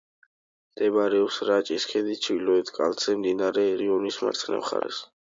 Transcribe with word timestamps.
მდებარეობს 0.77 1.35
რაჭის 1.49 1.85
ქედის 1.91 2.21
ჩრდილოეთ 2.23 2.71
კალთაზე, 2.79 3.15
მდინარე 3.21 3.67
რიონის 3.83 4.19
მარცხენა 4.25 4.63
მხარეს. 4.65 5.05